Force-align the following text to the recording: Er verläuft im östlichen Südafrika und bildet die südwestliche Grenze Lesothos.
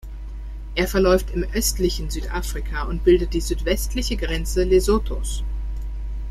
Er 0.73 0.87
verläuft 0.87 1.29
im 1.29 1.45
östlichen 1.53 2.09
Südafrika 2.09 2.85
und 2.85 3.03
bildet 3.03 3.35
die 3.35 3.39
südwestliche 3.39 4.17
Grenze 4.17 4.63
Lesothos. 4.63 5.43